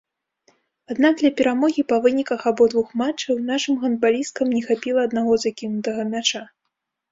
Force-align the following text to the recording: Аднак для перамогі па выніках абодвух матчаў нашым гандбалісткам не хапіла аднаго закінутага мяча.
Аднак 0.93 1.13
для 1.19 1.29
перамогі 1.41 1.81
па 1.93 1.99
выніках 2.05 2.47
абодвух 2.53 2.87
матчаў 3.03 3.35
нашым 3.51 3.79
гандбалісткам 3.85 4.47
не 4.57 4.65
хапіла 4.71 5.07
аднаго 5.11 5.41
закінутага 5.47 6.11
мяча. 6.13 6.45